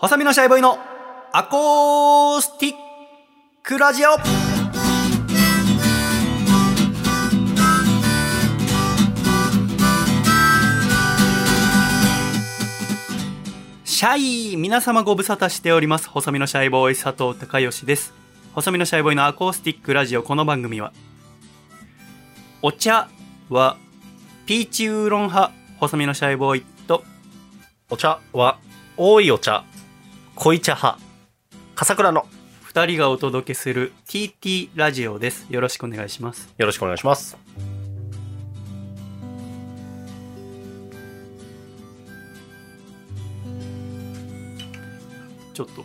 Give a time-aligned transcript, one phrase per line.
[0.00, 0.78] 細身のシャイボーイの
[1.32, 2.74] アコースティッ
[3.64, 4.10] クラジオ。
[13.84, 16.08] シャイ皆様ご無沙汰しております。
[16.08, 18.14] 細身のシャイボーイ佐藤孝義です。
[18.54, 20.22] 細身のシャイボーイのアコースティックラジオ。
[20.22, 20.92] この番組は
[22.62, 23.08] お茶
[23.48, 23.76] は
[24.46, 27.02] ピーチウーロン派細身のシャイボーイと
[27.90, 28.60] お茶は
[28.96, 29.64] 多いお茶。
[30.40, 31.00] 濃茶派。
[31.74, 32.24] 笠倉の。
[32.72, 35.48] 2人がお届けする TT ラジオです。
[35.50, 36.54] よろしくお願いします。
[36.56, 37.36] よろしくお願いします。
[45.54, 45.84] ちょっと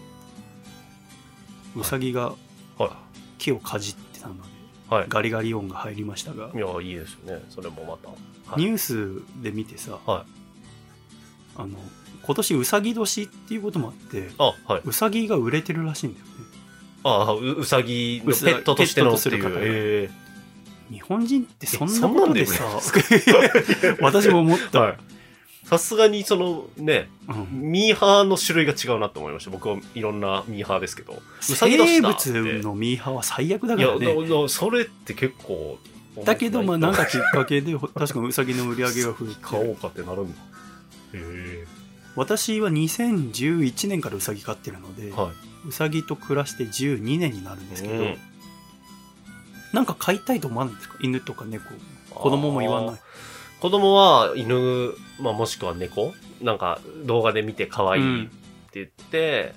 [1.75, 2.35] うさぎが
[2.77, 2.99] は
[3.39, 4.43] 木をかじってたのでい
[4.87, 5.05] はい。
[5.09, 6.51] ガリガリ音が入りましたが。
[6.53, 7.43] いやいいですね。
[7.49, 8.09] それもまた。
[8.09, 8.61] はい。
[8.61, 10.25] ニュースで見てさはい。
[11.55, 11.79] あの
[12.25, 14.81] 今年うさぎ年っていうこともあってあはい。
[14.85, 16.31] うさぎが売れてるらしいんだよね。
[17.03, 19.51] あううさぎのペットとしてのっていう。
[19.55, 20.09] え
[20.89, 22.63] 日本人ってそんなことでさ
[23.99, 24.97] 私も思った、えはい。
[25.65, 27.71] さすがにそのねうん。
[27.71, 29.51] ミーハーの種類が違うなって思いました。
[29.51, 31.21] 僕はいろんなミーハーですけど。
[31.41, 34.15] うさぎ生物のミーハーは最悪だからね。
[34.47, 35.77] それって結構
[36.23, 39.35] だけどまあなんかきっかけで 確かにうさぎの売り上げが増えて。
[39.41, 40.35] 買おうかってなるんだ。
[41.13, 41.62] へ
[42.15, 45.29] 私は2011年からうさぎ飼ってるので、えは
[45.65, 45.69] い。
[45.69, 48.17] うさぎと暮らして12年になるんですけど、うん。
[49.73, 50.97] なんか飼いたいと思わないんですか？
[51.01, 51.63] 犬とか猫
[52.11, 52.95] 子供も言わない。
[53.59, 56.13] 子供は犬、まあ、もしくは猫。
[56.41, 58.31] なんか動画で見て可愛いって
[58.73, 59.53] 言って、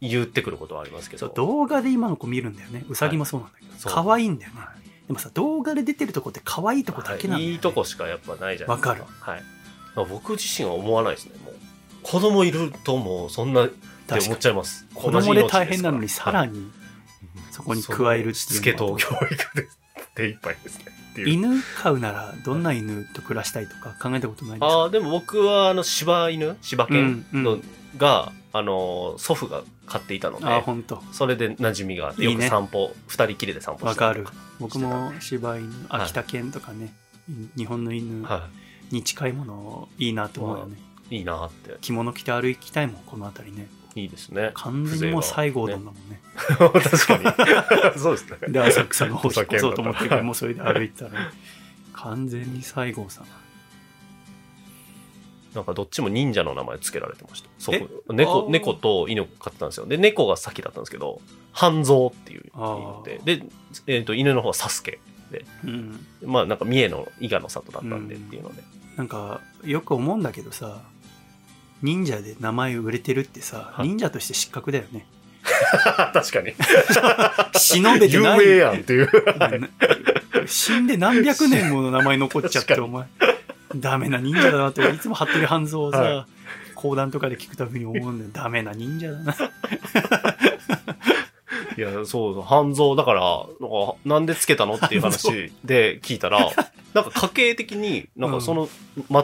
[0.00, 1.26] 言ってくることはありますけど。
[1.26, 2.84] そう動画で今の子見るんだよね。
[2.88, 3.92] うさぎもそうなんだけど、そう。
[3.92, 4.60] 可愛いんだよね。
[5.06, 7.44] でもさ動画で出てるとこって可愛いとこだけなんだよ、ね。
[7.46, 7.52] はい。
[7.52, 8.90] いいとこしかやっぱないじゃないですか。
[8.90, 9.02] わかる。
[9.18, 9.42] はい。
[9.96, 11.54] まあ僕自身は思わないですねもう
[12.02, 14.86] 子供いるともうそんなって思っちゃいます。
[14.94, 16.70] 子供で大変なのにさらにに
[17.50, 19.68] そこに加えるしつけと教育で
[20.14, 20.84] 手一杯ですね。
[21.26, 24.66] 犬飼うならどんな犬と暮らしたいとか考えたことないですか？
[24.66, 27.62] ああでも僕はあの柴犬柴犬の、うんうん。
[27.96, 31.02] があの祖父が飼っていたのでああ本当。
[31.12, 32.44] それで馴染みがあっていいね。
[32.44, 34.26] よく散歩二人きりで散歩わかる。
[34.60, 36.92] 僕も柴犬秋田犬とかね、
[37.56, 38.48] 日本の犬は
[38.92, 40.78] に近いものいいなと思うよね、い
[41.10, 41.76] いいなって。
[41.80, 43.68] 着物着て歩きたいもんこの辺りね。
[43.96, 44.52] いいですね。
[44.54, 46.20] 完全にもう西郷どんだもんね。
[46.58, 47.18] 確か
[47.92, 47.98] に。
[47.98, 48.38] そうですね。
[48.48, 51.32] で浅草の方引っ越そうと思ってもうそれで歩いてたら。
[51.92, 53.26] 完全に西郷さん
[55.54, 57.48] なんかどっちも忍者の名前つけられてました。
[57.58, 57.72] そ
[58.08, 58.50] 猫ー。
[58.50, 59.86] 猫と犬を飼ってたんですよ。
[59.86, 61.20] で猫が先だったんですけど
[61.52, 63.42] 半蔵っていうあでで、
[63.86, 65.00] えー、と犬の方はサスケ
[65.64, 66.06] うん。
[66.24, 68.62] まあなんか三重の伊賀の里だったんでっていうので、
[68.96, 70.82] なんかよく思うんだけどさ
[71.82, 73.88] 忍者で名前売れてるってさ、はい。
[73.88, 75.06] 忍者として失格だよね。
[76.12, 76.54] 確かに。
[77.58, 78.38] 忍べて有ない。
[78.38, 79.10] 名やんっていう。
[80.46, 83.06] 死んで何百年もの名前残っちゃってお前。
[83.76, 86.26] ダメな忍者だなっていつも服部半蔵をさ、は
[86.74, 88.30] 講談とかで聞くたびに思うんだよ。
[88.32, 89.34] ダメな忍者だな
[91.80, 92.04] いや、そう
[92.34, 96.50] そう、半蔵だから、なんか、なんでつけたのっていう話 で聞いたら、
[96.92, 98.68] なんか家系的に、なんかその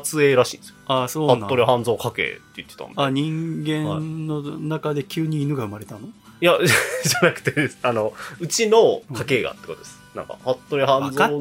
[0.02, 0.76] 末裔らしいんですよ。
[0.86, 2.94] ああそうなん服部半蔵家系って言ってたんで。
[2.96, 6.00] あ人間の中で急に犬が生まれたの？
[6.40, 6.44] い。
[6.46, 6.56] や、
[7.04, 10.00] じゃなくて、あの、うちの家系がってことです。
[10.14, 11.40] なんか、服部半蔵の、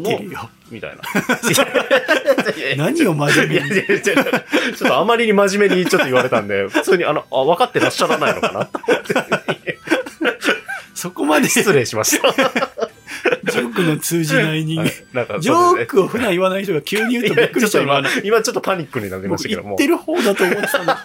[0.69, 1.01] みたいな。
[2.75, 3.53] 何を真面目に？
[3.53, 8.69] いやいやいやちょっとあまりに真面目にちょっと言われたんで、普通にあの、あ、分かってらっしゃらないのかな
[10.95, 11.47] そこまで。
[11.47, 12.27] ジ失礼しました。
[13.59, 14.91] ョークの通じない人間。
[15.13, 19.69] なんかジョークを普段言わない人が急に言うとびっくりしちゃう今いやちょっと今今ちょっとパニックになりましたけども。
[19.71, 20.05] 僕言って。
[20.05, 20.95] る方だと思ってたの。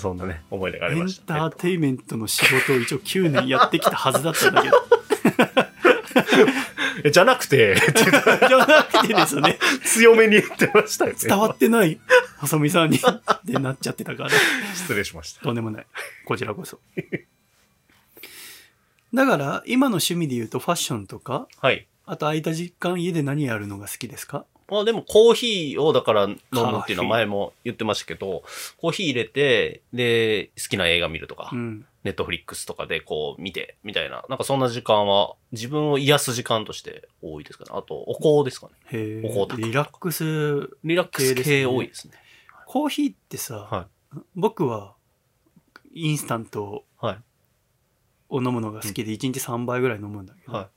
[0.00, 1.34] そんなね、思い出がありエンました。
[1.34, 4.76] ターテイメントの仕事を一応9年やってきたはずだったんだけど。
[6.36, 6.73] え
[7.10, 9.58] じゃなくて、 じゃなくてですね。
[9.84, 11.18] 強めに言ってましたよね。
[11.22, 12.00] 伝わってない。
[12.38, 12.96] 細見さんに。
[13.04, 14.30] ってなっちゃってたから。
[14.74, 15.42] 失礼しました。
[15.42, 15.86] とんでもない。
[16.24, 16.80] こちらこそ。
[19.12, 21.86] だから今の趣味で言うとファッションとかはい。
[22.06, 24.44] あと空いた時間家で何やるのが好きですか？
[24.68, 28.42] まあでもコーヒーをだから飲むっていうのは前も言ってましたけど、
[28.78, 37.70] コーヒー入れて、で、好きな映画見るとか、うんネットフリックスとかでこう見て、みたいな、なんかそんな時間は自分を癒す時間として多いですかね。
[37.72, 38.74] あと、お香ですかね。
[38.92, 42.14] へお香リラックスリラックス系多いですね。
[42.66, 43.88] コーヒーってさ、は
[44.34, 44.94] 僕は
[45.94, 47.18] インスタントはい。
[48.28, 50.62] を飲むのが好きで1日3杯ぐらい飲むんだけど、はい。
[50.64, 50.68] だ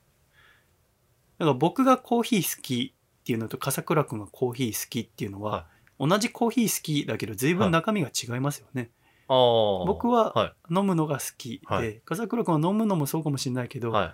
[1.46, 2.94] から僕がコーヒー好き
[3.28, 5.66] っていうのと笠倉君がコーヒー好きっていうのは、はい
[6.00, 8.92] 同じコーヒー好きだけど随分中身が違いますよね。
[9.28, 9.36] ああ。
[9.88, 10.74] 僕ははい。
[10.74, 14.14] 飲むのが好きで、はい笠倉君は飲むのもそうかもしれないけど、はい。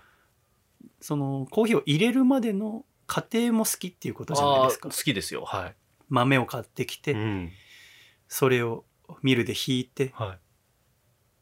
[1.01, 5.03] そのコーヒーを入れるまでの過程も好きっていうことじゃないですかあー好。
[5.03, 5.43] きですよ。
[5.43, 5.75] はい。
[6.07, 7.51] 豆を買ってきて、うん。
[8.29, 8.85] それを
[9.21, 10.39] ミルでひいて、はい。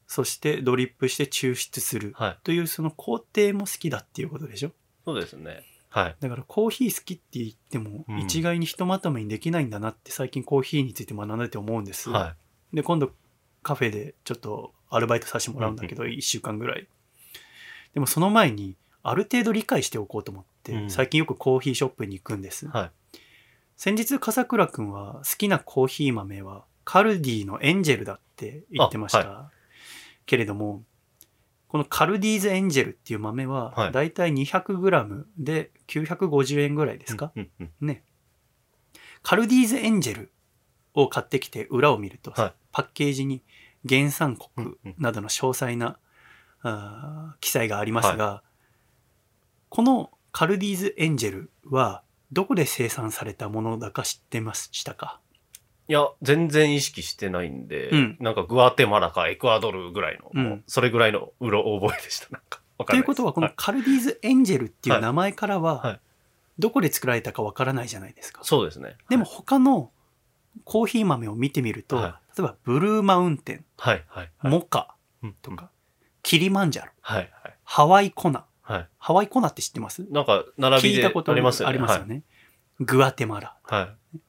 [0.07, 2.39] そしてドリップして抽出するはい。
[2.43, 4.71] というその工程も好きだっていうことでしょ？
[5.05, 5.61] そうですね。
[5.91, 6.15] はい。
[6.19, 8.19] だからコーヒー好きって言ってもうん。
[8.19, 12.35] 一概にひとまとめにできないんだなって最近コーヒーについて学んでて思うんです、は
[12.73, 13.11] で今度
[13.61, 16.87] カフェでちょっとアルバイトさせてもらうんだけど、1週間ぐらい。
[17.93, 20.89] でもその前にある程度理解しておこうと思って、うん。
[20.89, 22.69] 最近よくコーヒーショップに行くんです、い。
[22.69, 22.91] はい。
[23.75, 29.51] 先日笠倉くんは好きなコーヒー豆はカルディのエンジェルだって言ってました、あ
[30.25, 30.83] けれども
[31.71, 33.91] このカルディーズエンジェルっていう豆ははい。
[33.93, 37.31] だいたい 200g で950円ぐらいですか、
[37.79, 38.03] ね。
[39.23, 40.33] カルディーズエンジェル
[40.93, 42.53] を買ってきて裏を見ると、はい。
[42.73, 43.41] パッケージに
[43.87, 45.97] 原産国などの詳細な、
[46.61, 48.43] あー記載がありますが、
[49.69, 52.03] このカルディーズエンジェルは
[52.33, 55.21] どこで生産されたものだか知ってましたか？
[55.91, 62.29] いや、全然意識してないんで、うんなんかグアテマラかエクアドルぐらいの、うんそれぐらいのうろ覚えでした。
[62.29, 65.99] なんか、わかといんないうことはこのカルディーズエンジェルっていう名前からははい
[66.59, 68.41] どこで作られたかわからないじゃないですか。
[68.45, 68.95] そうですね。
[69.09, 69.91] でも他の
[70.63, 74.51] コーヒー豆を見てみると、は例えばブルーマウンテン、はい、はい、はい。
[74.53, 75.71] モカうんとか、
[76.23, 77.53] キリマンジャロ、はい、はい。
[77.65, 78.45] ハワイコナ。
[78.61, 78.87] はい。
[78.97, 80.05] ハワイコナって知ってます？
[80.09, 81.77] なんか、並びで聞いたことありますよね。
[81.77, 82.23] よね。
[82.79, 83.57] グアテマラ。
[83.63, 83.81] はい。
[83.81, 84.19] はい。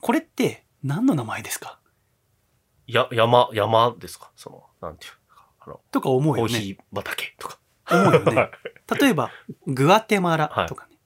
[0.00, 1.78] これって何の名前ですか？
[2.86, 4.30] や、山、山ですか？
[4.36, 6.52] その、なんていうか、あの、とか思うよね。
[6.52, 7.58] コーヒー畑とか。
[7.90, 9.00] 思うよね はい。
[9.00, 9.30] 例えば、
[9.66, 10.96] グアテマラとかね、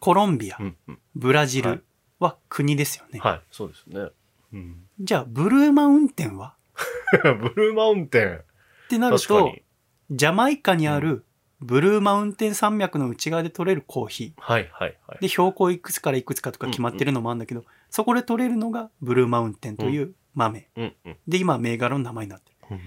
[0.00, 0.98] コロンビア、うん、うん。
[1.14, 1.84] ブラジはいル
[2.18, 3.20] は国ですよね。
[3.20, 4.08] はい、そうですね。
[4.52, 4.86] うん。
[5.00, 6.54] じゃあ、ブルーマウンテンは？
[7.22, 8.36] ブルーマウンテン。
[8.36, 8.42] っ
[8.88, 9.62] てなると確かに、。
[10.10, 11.24] ジャマイカにある
[11.60, 14.40] ブルーマウンテン山脈の内側で取れるコーヒー。
[14.40, 15.18] はい、はい、はい。
[15.20, 20.68] で、標高いくつからいくつかとか決まってるのもあるんだけど、そこで取れるのがブルーマウンテンという豆。
[20.76, 21.16] うん、うん。
[21.26, 22.56] で、今、銘柄の名前になってる。
[22.70, 22.80] うん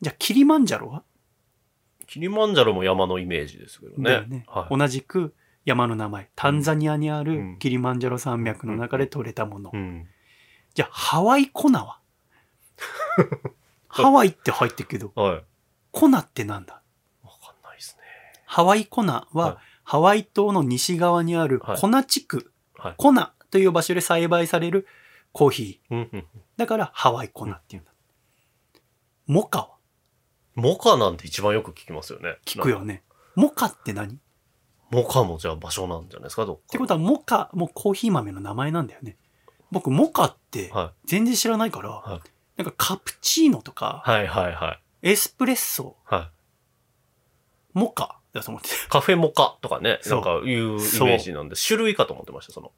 [0.00, 1.04] じゃあ、キリマンジャロは、
[2.08, 4.10] キリマンジャロも山のイメージですけどね。
[4.10, 4.76] だよねはい。
[4.76, 5.32] 同じく
[5.64, 6.28] 山の名前。
[6.34, 9.70] タンザニアにあるうんキリマンジャロ山脈の中で取れたもの。
[9.72, 10.08] うん。
[10.74, 12.00] じゃあ、ハワイコナは？
[13.86, 15.44] ハワイって入ってるけど、はい。
[15.92, 16.81] コナってなんだ？
[18.52, 22.94] ハワイコナは、はいハワイ島の西側にあるはいコナ地区、はい。
[22.98, 24.86] コナという場所で栽培される
[25.32, 26.24] コーヒー。
[26.56, 27.90] だからハワイコナっていうんだ。
[29.26, 29.68] モカは？
[30.54, 32.36] モカなんて一番よく聞きますよね。
[32.44, 33.02] 聞くよね。
[33.34, 34.14] モカって何？
[34.14, 34.16] っ
[34.90, 36.62] モカもじゃあ場所なんじゃないですか、どっか。
[36.68, 39.16] てことはモカもコーヒー豆の名前なんだよね。
[39.72, 45.10] 僕、モカっては全然知らないから、はいなんかカプチーノとか、はいはいはい。
[45.10, 46.30] エスプレッソ、は
[47.74, 47.78] い。
[47.78, 52.72] モカだと思ってたカフェモカとかね、なんかいうイメージなんで、種類かと思ってました、その。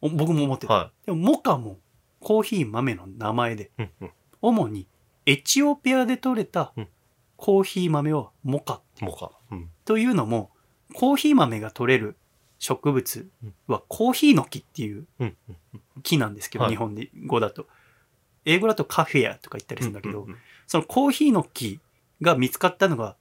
[0.00, 0.72] お僕も思ってた。
[0.72, 1.78] はでも、モカも
[2.20, 3.68] コーヒー豆の名前で、い。
[3.78, 4.10] うんうん。
[4.42, 4.86] 主に
[5.26, 6.88] エチオピアで採れたうん
[7.36, 9.30] コーヒー豆をモカモカ。
[9.50, 9.70] うん。
[9.86, 10.50] というのも、
[10.94, 12.16] コーヒー豆が取れる
[12.58, 13.30] 植物
[13.66, 15.56] はコーヒーの木っていううんうん。
[16.02, 17.66] 木なんですけど、はい日本で語だと。
[18.44, 21.80] 英語だとカフェアとか言ったりするんだけど、うんうんそのコーヒーの木
[22.22, 23.16] が見つかったのが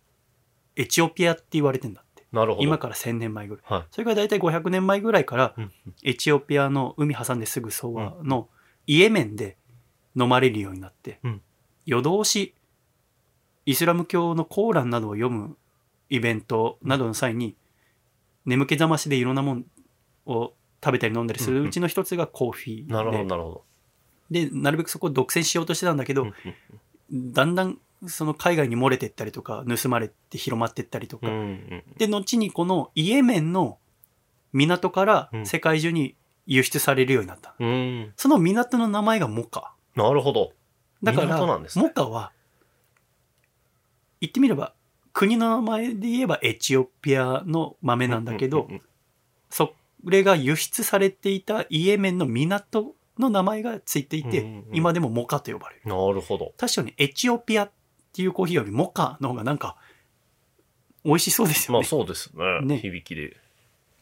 [0.80, 2.26] エチオピアって言われてんだって。
[2.32, 2.64] なるほど。
[2.64, 3.64] 今から1000年前ぐらい。
[3.66, 3.88] はい。
[3.92, 5.72] それから大体500年前ぐらいからうん
[6.04, 8.48] エチオピアの海挟んですぐそばの
[8.88, 9.58] イエメンで
[10.16, 11.42] 飲まれるようになって、うん
[11.86, 12.56] 夜通し
[13.66, 15.58] イスラム教のコーランなどを読む
[16.10, 17.56] イベントなどの際に
[18.46, 19.64] 眠気覚ましでいろんなもの
[20.28, 23.64] を食べたり飲んだりするうちの一つがコーヒーで、なるほど、なるほ
[24.30, 26.26] でなるべくそこを独占しようとしてたんだけど。
[26.26, 26.32] ど、
[27.12, 31.84] だんだんその海外に漏れてったりとか盗まれて広まってったりとか、うんうん。
[31.98, 33.77] で後にこのイエメンの
[34.53, 36.15] 港からうん世界中に
[36.46, 38.13] 輸出されるようになった、うん。
[38.15, 40.53] その港の名前がモカなるほど。
[41.01, 41.38] だから、
[41.75, 42.32] モカは
[44.20, 44.74] 言ってみれば
[45.13, 48.82] 国の名前で言えばエチオピアの豆なんだけど、うんうんうん
[49.50, 49.74] そ
[50.06, 56.53] れが輸出されていたイエメンの港の名前がついていて、うんうんうん今でもモカと呼ばれるなるほど。
[56.58, 57.70] 確かにエチオピア
[58.10, 59.78] っていうコーヒーよりモカの方がなんか
[61.06, 62.62] 美味しそうですよね、まあそうですね。
[62.62, 63.38] ね響きで。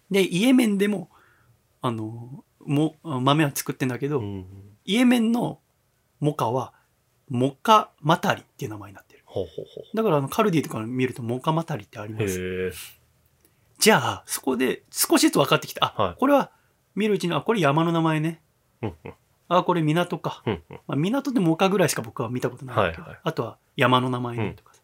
[0.09, 1.09] でイエメンでも
[1.81, 4.45] あのも豆は作ってんだけど、うん。
[4.85, 5.59] イエメンの
[6.19, 6.73] モカは
[7.29, 12.17] モカマタリっていう名前になってるほうほうほだからあのカルディとか見るとモカマタリってありう。
[12.17, 12.97] ます。
[13.79, 16.51] じゃあそこで少しずつ分かってきたあ、はいこれは
[16.95, 18.41] 見るうちにあこれ山の名前ね
[18.81, 19.13] うんうん
[19.47, 20.43] あ、これ港か。
[20.45, 20.79] うんうん。
[20.87, 24.81] まあ、港でも丘ぐらいしか僕は見たことないんだけど、はいはいあとは山の名前ねとかさ、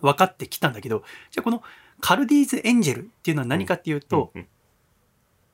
[0.00, 1.62] 分かってきたんだけど、じゃあこの
[2.00, 4.48] カルディーズエンジェルっていうのは何かっていうと、うんうん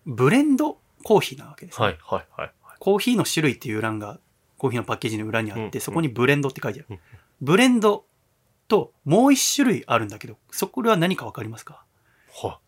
[0.07, 2.53] ブレンドコーヒーなわけです、ねはいはいはい。
[2.79, 4.19] コーヒーの種類っていう欄が
[4.59, 6.87] コーヒーのパッケージの裏にあって、うんそこにブレンドって書いてある。
[6.91, 6.99] うん
[7.41, 8.05] ブレンド
[8.69, 11.85] ともう一種類あるんだけど、そこは何か分かりますか？
[12.43, 12.64] はい。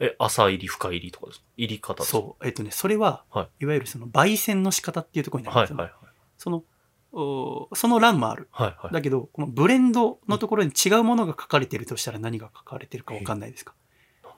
[0.00, 1.44] え、朝入り、深入りとかですか？
[1.56, 2.18] 入り方ですか？
[2.18, 2.46] そう。
[2.46, 6.14] えっとね、それは、、はいわゆるその焙煎の仕方っていうところになるんですよ、はいはいはい。
[6.36, 6.64] その、
[7.12, 8.48] おその欄もある。
[8.52, 8.92] はいはい。
[8.92, 13.74] だけど、このブレンドのところに違うものが書かれてるとしたら何が書かれてるか分かんないですか？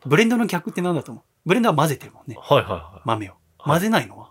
[0.06, 1.24] ブレンドの逆って何だと思う？
[1.44, 2.36] ブレンドは混ぜてるもんね。
[2.40, 3.02] はいはいはい。
[3.04, 3.32] 豆を。
[3.32, 4.30] はい混ぜないのは、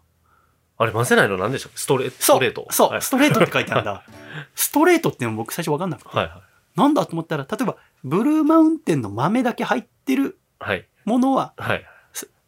[0.77, 1.77] あれ混ぜないの何でしたっけ？
[1.77, 2.65] ストレストレート。
[2.71, 4.05] そう、はいストレートって書いてあるんだ。
[4.55, 6.07] ストレートっていうのも僕最初分かんなくて。
[6.09, 6.41] はいはい。
[6.79, 10.87] なんだと思ったら、例えば、ブルーマウンテンの豆だけ入ってるはい。
[11.07, 11.85] ものは、はい。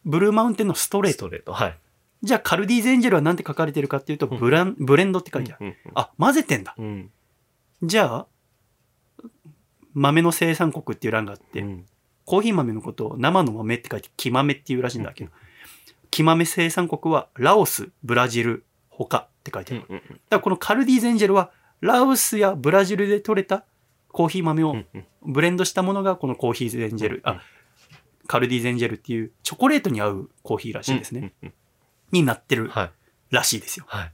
[0.04, 1.16] ブルーマウンテンのストレート。
[1.16, 1.52] ストレート。
[1.52, 1.78] はい。
[2.22, 5.66] じゃあ、カルディーズエンジェルは何て書かれてるかっていうと、うんブラン、ブレンドって書いてある。
[5.66, 6.76] うんあ、混ぜてんだ。
[7.82, 8.26] じゃあ、
[9.94, 11.86] 豆の生産国っていう欄があって、うん
[12.26, 15.30] コーヒー豆のことを生の豆って書いて木豆っていうらしいんだけど、
[16.12, 19.84] 木豆生産国はラオス、ブラジル、他って書いてある。
[19.88, 21.50] だからこのカルディーズエンジェルは
[21.80, 23.64] ラオスやブラジルで採れた
[24.12, 24.76] コーヒー豆を
[25.22, 27.42] ブレンドしたものがこのコーヒーズエンジェル、うんあ、
[28.30, 31.32] カルディーズエンジェルっていうチョコレートに合うコーヒーらしいですね。
[31.42, 31.54] うんうん
[32.12, 32.90] になってるはい。
[33.30, 33.84] らしいですよ。
[33.88, 34.12] はい。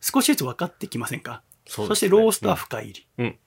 [0.00, 1.42] 少しずつ分かってきませんか？
[1.66, 3.38] そ,、ねしてローストは深入り。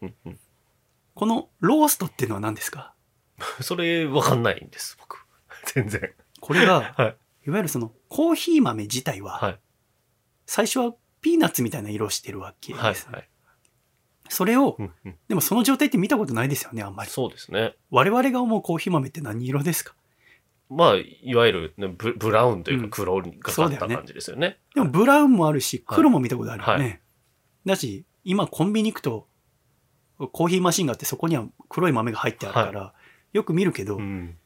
[1.14, 2.94] このローストっていうのは何ですか？
[3.62, 5.26] それわかんないんです、僕。
[5.74, 6.14] 全然。
[6.40, 7.18] これが、 はい。
[7.48, 9.60] いわゆるそのコーヒー豆自体は、はい。
[10.46, 13.16] 最初はピーナッツみたいな色をしてるわけです、はい。
[13.16, 13.30] はい。
[14.30, 17.10] それを、うんうんでもその状態って見たことないですよね、あんまり。
[17.10, 17.76] そうですね。
[17.90, 19.94] 我々が思うコーヒー豆って何色ですか？
[20.70, 24.58] まあ、いわゆるねブブラウンといううんか黒がかった感じですよね。
[24.76, 27.02] でもブラウンもあるし、はい黒も見たことあるよね。
[27.66, 29.28] はだし、今コンビニ行くと、
[30.18, 32.94] コーヒーマシンがあってそこには黒い豆が入ってあるから、
[33.34, 34.38] よく見るけど、うん。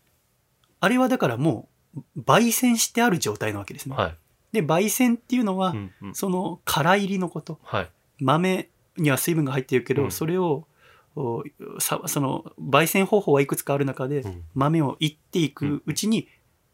[0.80, 3.96] あれはだからもう、焙煎してある状態なわけですね。
[3.96, 4.18] はい。
[4.54, 7.60] で、焙煎っていうのは、うんうんその殻入りのこと。
[7.64, 7.90] はい。
[8.20, 10.68] 豆には水分が入ってるけど、うんそれを
[11.14, 16.28] その焙煎方法はいくつかある中で、うん豆をいっていくうちに、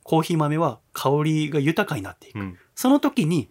[0.04, 2.58] コーヒー豆は香りが豊かになっていく、うん。
[2.76, 3.50] その時に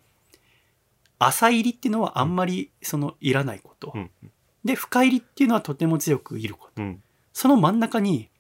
[1.19, 4.11] 浅入りっていうのはあんまりそのいらないこと、うん。
[4.65, 7.03] で深入りっていうのはとても強くいることうん。
[7.33, 8.31] その真ん中に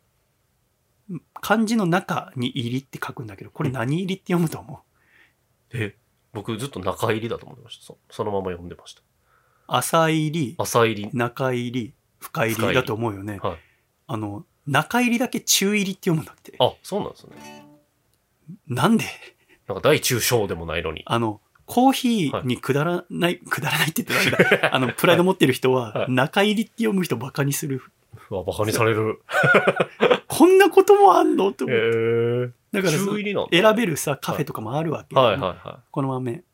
[1.40, 4.83] 漢字の中に入りって書くんだけどこれ何入りって読むと思
[5.73, 5.76] う？
[5.76, 5.95] え、
[6.33, 7.85] 僕ずっと中入りだと思ってました。
[7.85, 9.02] そそのまま読んでました。
[9.69, 11.11] 浅入り朝入り。
[11.13, 13.57] 中入り深入りりだと思うよねはい。
[14.09, 17.67] あの中入りだけ中入りって読むんだってあ、そうなんですね。
[18.69, 19.05] なんで？
[19.69, 21.03] なんか大中小でもないのに。
[21.07, 24.71] あのコーヒーにくだらない、くだらないって言ってダメだ。
[24.75, 27.83] あの、プライド持ってる人は、はい中入りって読む人バカにする。
[28.31, 29.21] うわ、バカにされる。
[30.29, 31.53] こんなこともあんの？
[31.53, 31.75] とへ
[32.39, 32.79] 思って。
[32.79, 32.81] え。
[32.83, 35.17] だから選べるさ、カフェとかもあるわけ。
[35.17, 36.45] はいはいはこの豆、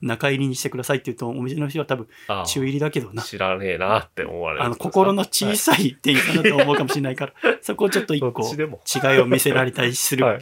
[0.00, 2.08] 中入りにしてくださいって言うと、お店の人は多分、
[2.46, 3.22] 中入りだけどな。
[3.22, 4.64] 知らねえなって思われる。
[4.64, 8.42] あの、心の小さい店員さんだと思うかもしれないから、 そこをちょっと一ど個。
[8.42, 10.24] 違いを見せられたりする。
[10.24, 10.40] はい。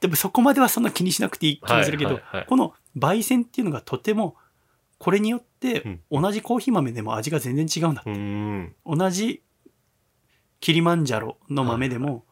[0.00, 4.36] でもそこまではそんな気にしなくていい気がするけど、この焙煎っていうのがとても、
[4.98, 8.02] これによって同じコーヒー豆でも味が全然違うんだ。
[8.04, 8.74] うーん。
[8.84, 9.42] 同じ
[10.60, 12.26] キリマンジャロの豆でも、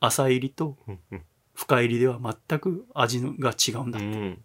[0.00, 0.78] 浅入りと
[1.54, 3.98] 深入りでは全く味のが違うんだ。
[3.98, 4.42] うん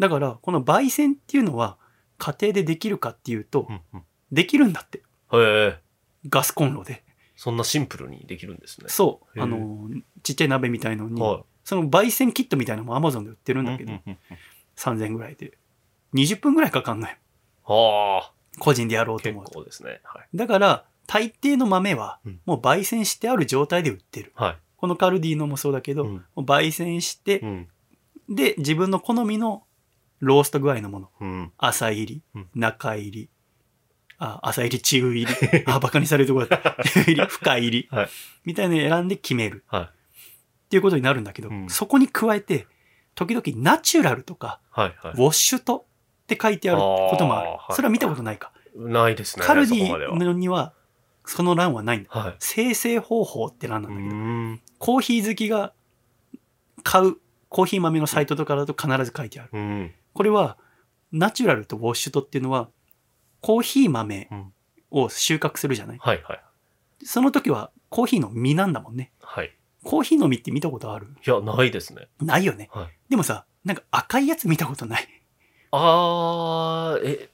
[0.00, 1.76] だから、この焙煎っていうのは
[2.18, 4.02] 家庭でできるかっていうと、うんうん
[4.32, 4.98] できるんだって。
[4.98, 5.02] へ
[5.32, 5.78] え。
[6.28, 7.02] ガスコンロで。
[7.34, 8.86] そんなシンプルにできるんですね。
[8.88, 9.38] そう。
[9.38, 9.90] へえあの、
[10.22, 13.62] ちっちゃい鍋みたいのに、はその焙煎キットみたいなのも Amazon で売ってるい。
[13.64, 14.18] んだけど、うんうんうん
[14.76, 15.58] 3000円ぐらいで。
[16.14, 17.18] 20分ぐらいかかんない。
[17.64, 18.30] は
[18.60, 19.16] 個人でやろあ。
[19.16, 19.50] うと思うと。
[19.50, 20.00] 結構ですね。
[20.04, 20.28] はい。
[20.32, 24.32] だから、大抵の豆はうん、もう焙煎してある状態で売ってる。
[24.36, 24.56] はい。
[24.76, 27.68] このカルディのもそうだけど、うんもう焙煎してう、ん。
[28.28, 29.64] で、自分の好みの
[30.20, 31.10] ロースト具合のもの。
[31.20, 31.52] うん。
[31.58, 33.28] 浅入りうん、中入り、
[34.18, 35.26] あ、浅入り、中入り、
[35.66, 36.76] あ、バカにされるとこだった。
[36.84, 38.08] 中入り、 深入り、はい
[38.44, 39.64] みたいなのを選んで決める。
[39.66, 39.82] はい。
[39.82, 39.88] っ
[40.70, 42.66] ていうことになるんだけど、うんそこに加えて、
[43.14, 44.94] 時々ナチュラルとか、はい。
[45.02, 45.16] はいウ。
[45.16, 45.86] ォッシュト
[46.22, 47.50] って書いてあることもある。
[47.68, 48.52] あそれは見たことないか。
[48.76, 49.44] ないですね。
[49.44, 50.74] カルディには、
[51.24, 52.10] その欄はないんだ。
[52.10, 52.36] はい。
[52.38, 54.76] 生成方法って欄なうんだけど。
[54.78, 55.72] コーヒー好きが
[56.82, 57.16] 買う
[57.48, 59.92] コーヒー豆のサイトとかだと必ず書いてある。
[60.10, 60.14] うん。
[60.14, 60.58] これは、
[61.12, 62.68] ナチュラルとウォッシュトっていうのは、
[63.40, 64.52] コーヒー豆うん
[64.92, 65.98] を収穫するじゃない？
[65.98, 66.40] はいはい。
[67.04, 69.12] その時はコーヒーの実なんだもんね。
[69.22, 69.56] はい。
[69.84, 71.06] コーヒーの実って見たことある？
[71.24, 72.08] いや、ないですね。
[72.20, 72.68] ないよね。
[72.72, 72.88] はい。
[73.08, 75.08] でもさ、なんか赤いやつ見たことない？
[75.70, 77.30] あー、え、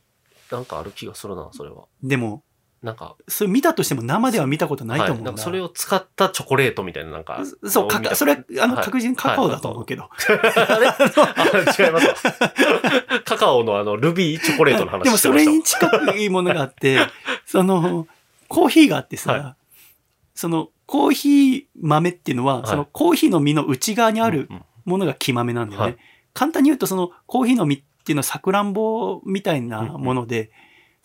[0.52, 1.87] なんかある気がするな、それは。
[2.02, 2.45] でも、
[2.83, 5.16] なんか、それ見たとしても生では見たことないと思う。
[5.16, 7.42] はい、なんかそれを使ったチョコレートみたいな、なんか。
[7.64, 10.09] そう、かか、それは、あの、はい確実にカカオだと思うけど。
[10.28, 12.42] 違いますわ。
[13.25, 16.99] カカオのあの、ルビーチョコレートの話でもそれにし近いものがあって、
[17.47, 18.06] その、
[18.49, 19.56] コーヒーがあってさ、は
[20.35, 25.87] その、コーヒー豆っていうのは、はいそのコーヒーの実の内側にてあるうんうんものが木豆なんだよね。
[25.87, 25.99] はい
[26.33, 30.50] 簡単に言うと、そのコーヒーの実っていうのはさくらんぼみたいなもので、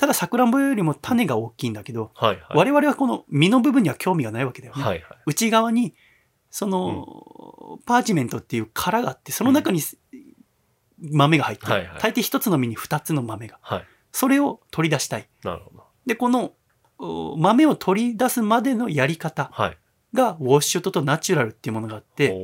[0.02, 2.46] たださくらんぼよりも種が大きいんだけど、はいはい。
[2.56, 4.82] 我々はこの実の部分には興味がないわけだよね。
[4.82, 5.18] はいはい。
[5.28, 5.94] 内側に、
[6.50, 9.80] その、パーチメントっていう殻があって、その中に
[10.98, 11.72] 豆が入ってる。
[11.72, 13.60] はいはい大抵一つの実に二つの豆が。
[13.62, 13.86] はい。
[14.12, 15.30] それを取り出したい。
[15.44, 15.84] なるほど。
[16.08, 16.54] で、この
[16.98, 19.78] お豆を取り出すまでのやり方はい。
[20.16, 22.36] がウォッシュトとナチュラルっていうものがあって、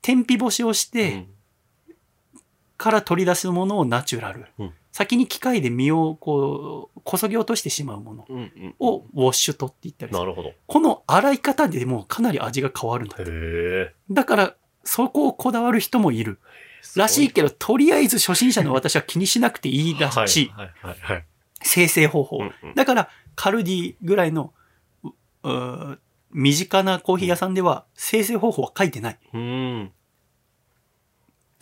[0.00, 1.33] 天日干しをしうてん
[2.84, 4.44] から取り出すものをナチュラル。
[4.58, 8.74] うん先に機械で実をこう、こそぎ落としてしまうものうんうん。
[8.78, 10.20] をウォッシュトって言ったりする。
[10.20, 10.52] なるほど。
[10.68, 13.16] この洗い方でもうかなり味が変わるんだ。
[14.08, 16.38] だから、そこをこだわる人もいる。
[16.94, 20.48] らしいけど、とりあえず初心者の私は気にしなくていいらしい。
[20.50, 21.24] はいはいはいはい。
[21.60, 22.36] 生成方法。
[22.36, 24.52] うんうんだから、カルディぐらいの、
[26.30, 29.18] 身近なコーヒー屋さんでは、生成方法は書いてない。
[29.32, 29.92] うーん。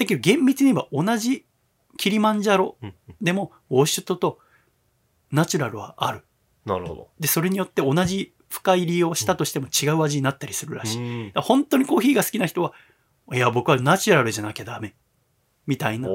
[0.04, 1.47] だけど、厳密に言えば同じ
[1.97, 2.76] キリマンジャロ
[3.21, 4.38] でも、ウォッシュトと
[5.30, 6.25] ナチュラルはある。
[6.64, 7.09] なるほど。
[7.18, 10.99] で、それによって同じ深入りをしたとしても違う味になったりするらしい。
[10.99, 12.73] んら本当にコーヒーが好きな人は、
[13.32, 14.94] いや、僕はナチュラルじゃなきゃダメ。
[15.66, 16.09] みたいな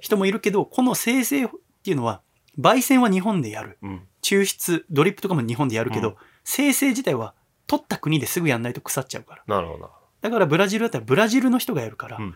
[0.00, 1.48] 人もいるけど、この生成っ
[1.84, 2.22] ていうのは、
[2.58, 3.78] 焙煎は日本でやる。
[3.82, 3.86] う。
[3.86, 4.08] うん。
[4.22, 7.34] 抽出、ドリップとかも日本でやるけど、うん生成自体は
[7.68, 9.44] 取った国ですぐやんないと腐っちゃうから。
[9.46, 9.90] なるほど。
[10.22, 12.34] だからブラジルだったらブラジルの人がやるから、うん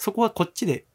[0.00, 0.86] そこはこっちで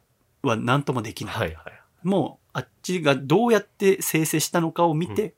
[0.41, 1.36] は何ともできない。
[1.36, 1.74] はいはい。
[2.02, 5.36] もうあっちがどうやって生成したのかを見て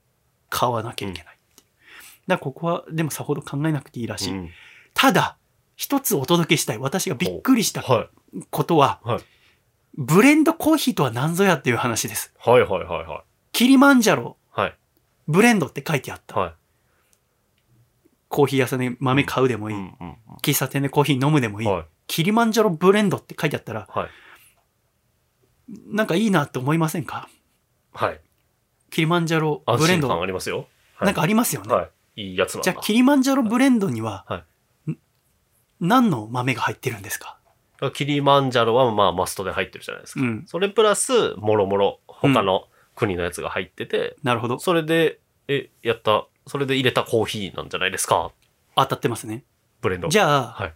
[0.50, 1.70] 買わなきゃいけないっていう。
[2.28, 4.34] だからここはでもさほど考えなくていいらしい。
[4.34, 4.50] うん
[4.94, 5.38] ただ、
[5.76, 6.80] 一つお届けしたい。
[6.80, 8.10] 私がびっくりしたは
[8.50, 9.20] ことは、はい
[9.96, 12.34] ブレンドコーヒーとは何ぞやっていう話です。
[12.48, 12.50] い。
[12.50, 13.22] はいはいはいはい。
[13.52, 14.76] キリマンジャロ、はい。
[15.28, 16.40] ブレンドって書いてあった。
[16.40, 16.54] は
[18.30, 19.74] コーヒー屋さんで豆買うでもい。
[19.74, 19.80] いい。
[19.80, 21.68] うんうん喫茶店でコーヒー飲むでもいい。
[21.68, 21.86] はい。
[22.08, 24.10] キリマンジャロブレンドって書いてあったら、はい。
[25.88, 27.30] なんかいいなって思いませんか？
[27.94, 28.22] はい。
[28.90, 30.22] キリマンジャロ安ブレンド。
[30.22, 30.58] ありますよ。
[30.58, 30.68] はい
[31.06, 31.72] なんかありますよね。
[31.72, 32.30] はい。
[32.30, 32.64] いいやつなんだ。
[32.64, 34.38] じゃあ、キリマンジャロブレンドには、は
[34.88, 34.98] ん
[35.80, 37.38] 何の豆が入ってるんですか？
[37.94, 40.22] キリマンジャロはまあマストで入ってるじゃないですか。
[40.22, 40.44] うん。
[40.48, 44.58] それプラス、もろもろ他の国のやつが入ってて、なるほど。
[44.58, 48.32] それで、え、やった、それで入れたコーヒーなんじゃないですか？
[48.76, 49.44] 当たってますね。
[49.82, 50.08] ブレンド。
[50.08, 50.74] じゃあ、はい。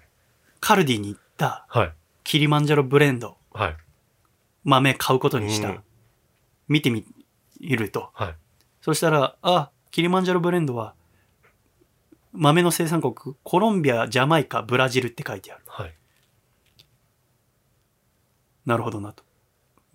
[0.62, 1.94] カルディに行ったはい。
[2.24, 3.78] キリマンジャロブレンド、はい。
[4.64, 5.70] 豆買うことにした。
[5.70, 5.84] うん
[6.68, 7.04] 見てみ
[7.60, 8.12] ると。
[8.14, 8.36] はい。
[8.82, 10.94] そしたら、あ、キリマンジャロブレンドは、
[12.32, 15.64] 豆の生産国、コロンビア、ジャマイカ、ブラジルって書いてある。
[15.68, 15.94] はい。
[18.66, 19.26] なるほどなと。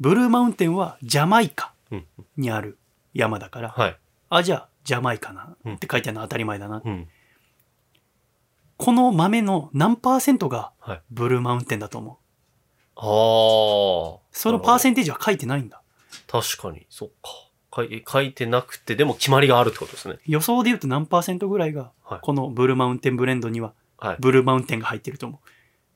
[0.01, 2.07] ブルーマウンテンはジャマイカうん。
[2.37, 2.77] にある
[3.15, 3.99] 山だから、はい。
[4.29, 6.83] あ、じゃあジャマイカなうんって書いてあるのは当たり前だな。
[6.85, 7.09] うん。
[8.77, 11.03] この豆の何パーセントがはい。
[11.11, 12.17] ブルーマウンテンだと思う
[12.97, 14.29] ああ。
[14.33, 15.83] そのパーセンンテージは書いてないんだ。
[16.27, 17.31] 確かに、そっか。
[17.75, 20.17] 書い書いてなくて、でも決まりがあるってことですね。
[20.27, 24.17] 予想で言うと何パーセントぐらいがはい、このブルーマウンテンブレンドにははい。
[24.21, 25.41] ブルーマウンテンが入ってると思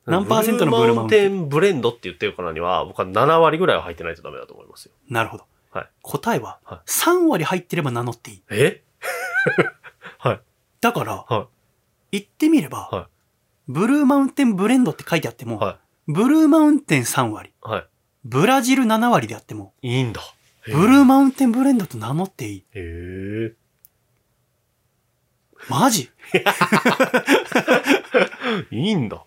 [0.07, 0.11] う。
[0.11, 1.29] 何パーセントのブルーマウンテン？
[1.29, 4.91] ブルーマウンテンブレンドって言ってるからには、僕は7割ぐらいは入ってないとダメだと思いますよ。
[5.09, 5.45] なるほど。
[5.71, 8.43] はい答えははい3割入ってれば名乗っていい。
[8.49, 8.83] え？
[10.19, 10.41] はい。
[10.81, 11.50] だから、は言って
[12.51, 13.09] みれば、は
[13.67, 15.57] ブルーマウンテンブレンドって書いてあっても、い。
[15.59, 17.53] はブルーマウンテン3割、い。
[17.61, 17.87] は
[18.23, 19.95] ブラジル7割であっても、い。
[19.95, 20.21] いいんだ。
[20.67, 22.63] へブルーマウンテンブレンドと名乗っていい。
[22.73, 23.53] へえ。
[25.69, 26.09] マジ？
[28.71, 29.23] いいんだ。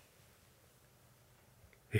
[1.93, 1.99] へ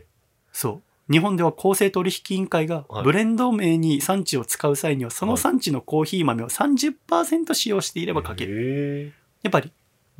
[0.00, 0.04] え。
[0.52, 1.12] そう。
[1.12, 9.12] 日本では公正取引委員会がはいブレンド名に産地を使う際にはその産地のコーヒー豆を30%使用していれば書ける。
[9.42, 9.72] やっぱり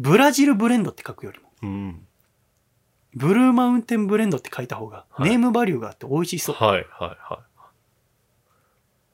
[0.02, 1.66] ブラジルブレンドって書くよりもえ。
[1.66, 2.06] うん。
[3.14, 6.56] ブルーマウンテンブレンドって書いた方がはいネームバリューがあって美味しそう。
[6.56, 7.40] はい、はい、は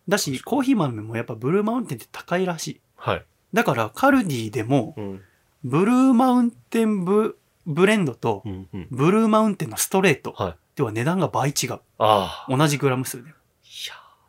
[0.09, 2.71] だしコーヒー豆もやっぱブルーマウンテンって高いらしい。
[2.73, 2.81] い。
[2.97, 3.25] はい。
[3.53, 5.23] だからカルディでもうん。
[5.65, 8.43] ブルーマウンテンブブレンドと。
[8.91, 10.57] ブルーマウンテンのストレートはい。
[10.77, 11.81] では値段が倍違う。
[11.99, 12.57] ああ。
[12.57, 13.29] 同じグラム数で。
[13.29, 13.35] いや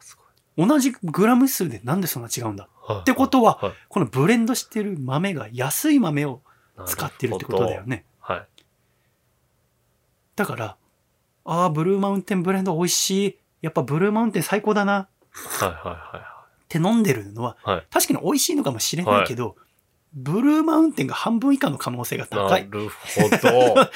[0.02, 0.24] ー、すご
[0.66, 0.68] い。
[0.68, 2.68] 同じグラム数でなんでそんな違うんだ？
[2.82, 6.42] はってことは、はいこのブレンドしてる豆が安い豆を
[6.86, 7.84] 使ってるってことだよ。
[7.86, 8.06] ね。
[8.28, 8.46] なる
[10.36, 10.78] だから、
[11.44, 13.38] ああ、ブルーマウンテンブレンド美味しい。
[13.62, 17.76] やっぱブルーマウンテン最高だなはいはいはって飲んでるのは、いはい。
[17.78, 17.86] はい。
[17.90, 19.56] 確かに美味しいのかもしれないけど、
[20.14, 22.50] ブルーマウンテンが半分以下の可能性が高。
[22.50, 23.90] ないるほど。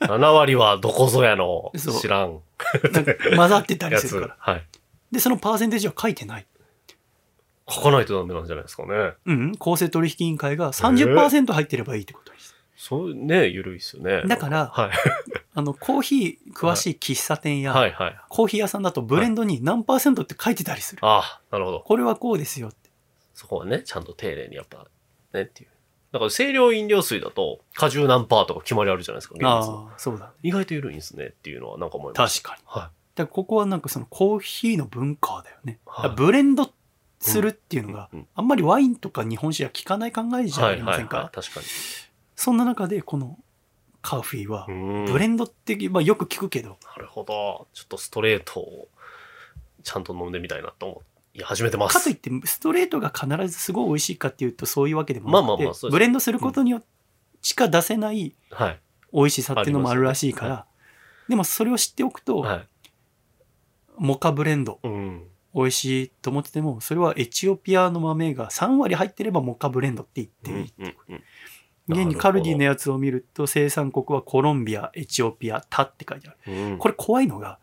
[0.00, 2.40] 7割はどこぞやの知らん
[3.36, 3.98] 混ざってたり。
[3.98, 4.36] するから。
[4.52, 4.66] はい。
[5.12, 6.46] で、そのパーセンテージは書いてない。
[7.70, 9.14] 書かないとダメなんじゃないですかね。
[9.26, 12.56] うん、公正取引委員会が30%入ってればいいってことです。
[12.76, 14.22] そうね、ゆるいっすよね。
[14.26, 14.90] だからはい。
[15.52, 18.20] あの、コーヒー詳しい喫茶店や、はいはい。
[18.28, 21.00] コーヒー屋さんだとブレンドに何パーセントって書いてたりする。
[21.04, 21.80] ああ、なるほど。
[21.80, 22.90] これはこうですよって。
[23.34, 24.86] そこはね、ちゃんと丁寧にやっぱ、
[25.34, 25.70] ねっていう。
[26.12, 30.32] だから清涼飲料水だと、果汁何パーとか決まりあるじゃないですか、ああ、そうだ。
[30.42, 32.66] 意外と緩いんですねっていうのはなんか思いまし確かに。
[32.66, 32.80] た。
[32.80, 35.78] はだからここはなんかそのコーヒーの文化だよね。
[35.86, 36.72] はいブレンド
[37.20, 40.50] するっていうのが、あんまりワインとか日本酒は効かない考えい。
[40.50, 41.16] じゃあはいはいりませんか？
[41.18, 41.28] はい。
[41.34, 41.66] 確かに。
[42.34, 43.38] そんな中でこの
[44.02, 47.68] カーフィーはう、んブレンドって、まあよく聞くけど、なるほど。
[47.74, 48.88] ちょっとストレートを
[49.82, 51.02] ちゃんと飲んでみたいなと思
[51.34, 51.92] い始めてます。
[51.92, 56.86] かといってストレートが必ずすごい美味しいかっていうとそういうわけでもなくて、まあまあまあブレンドすることによって
[57.42, 58.80] しか出せないはい。
[59.12, 60.66] 美味しさっていうのもあるらしいから、あ
[61.28, 62.66] でもそれを知っておくと、はい。
[63.96, 65.24] モカブレンドうん。
[65.54, 70.84] 美味しいと思っててもそれはエチオピアの豆が3割入ってればモカブレンドって言ってい
[71.16, 71.20] い、
[71.88, 76.52] 現にカルディのやつを見ると生産国はコロンビアエチオピアタって書いてある。
[76.52, 76.78] うん。
[76.78, 77.58] これ怖いのが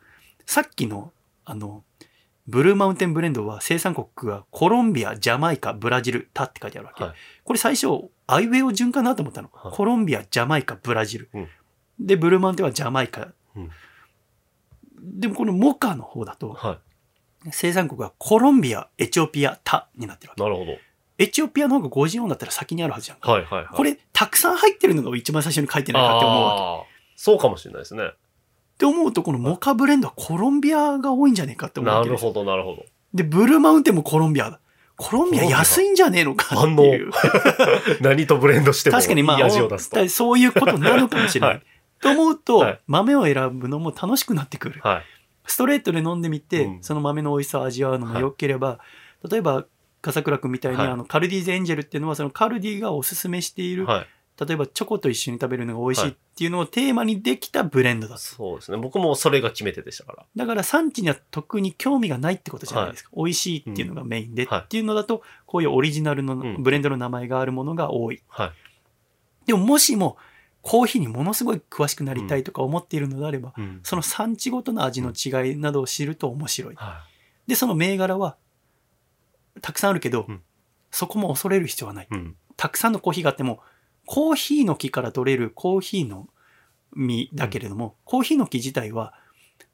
[0.46, 1.12] さっきの
[1.46, 1.84] あの
[2.48, 7.14] ブルーマウンテンブレンドは生産国がコロンビアジャマイカブラジルタって書いてあるわけ、はい。
[7.44, 7.88] これ最初
[8.26, 9.74] アイウェイを順かなと思ったの、はい。
[9.74, 11.48] コロンビアジャマイカブラジル、うん
[12.00, 13.72] でブルーマウンテンはジャマイカ、うん。
[15.02, 16.80] でもこのモカの方だとは
[17.52, 20.42] 生産国がコロンビアエチオピアタになってるわい。
[20.42, 20.78] なるほど。
[20.78, 23.68] けエチオピアの方が50音だったら先にあるはずじゃんか、はいはいはい。
[23.74, 28.04] これたくさん入ってるのが一番最初に書いてないかって思うわけそうかもしれないですね。
[28.06, 28.10] っ
[28.78, 32.86] て思うとこのモカブレンドはコロンビアが多いんじゃねえかって思うわけですよなるほど、なるほど。
[33.14, 34.60] で、ブルーマウンテンもコロンビアだ。
[34.96, 37.12] コロンビア安いんじゃねえのかっていう。
[38.02, 39.50] 何とブレンドしても確かにまあ。
[40.10, 41.50] そういうことなのかもしれない。
[41.56, 41.64] はい
[42.00, 44.82] と思うと、はい豆を選ぶのも楽しくなってくる。
[44.84, 45.04] はい。
[45.48, 48.80] ストレートで飲んでみて、うんその豆の美味しさを味わうのも良ければ、
[49.30, 49.66] 例えば、
[50.02, 54.08] 笠倉君みたいに、はいあのカルディーズエンジェルっていうのはそのカルディがおすすめしている、はい。
[54.46, 58.22] 例えばチョコと一緒に食べるのが美味しいっていうのをテーマにできたブレンドだと。
[58.22, 58.78] そうですね。
[58.78, 60.26] 僕もそれが決め手でしたから。
[60.36, 63.10] だから産地には特に興味がないってことじゃないですか。
[63.18, 68.22] 美味しいっていうのがメインで、はいっていうのだと、こういうオリジナルのんブレンドの名前があるものが多い。
[68.28, 68.52] はい。
[69.48, 70.18] でももしも
[70.62, 73.80] コーヒーにものすごい詳しくなりたいとか思っているのであれば、うん。
[73.84, 76.76] その産地ごとの味の違いなどを知ると面白い。
[76.76, 77.06] は
[77.48, 78.36] で、その銘柄は
[79.62, 80.42] たくさんあるけど、うん
[80.90, 82.08] そこも恐れる必要はない。
[82.10, 82.16] い。
[82.16, 82.36] うん。
[82.56, 83.60] たくさんのコーヒーがあっても、
[84.06, 86.28] コーヒーの木から取れるコーヒーの
[86.96, 89.14] 実だけれども、コーヒーの木自体は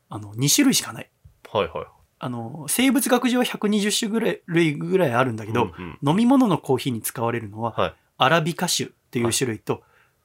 [0.10, 1.10] あの2種類しかない。
[1.52, 1.86] はいはい。
[2.20, 9.84] あの生物学上は120種ぐらい類ぐらいあるんだけど、うん飲み物のコーヒーに使われるのは、はいアラビカ種という種類と、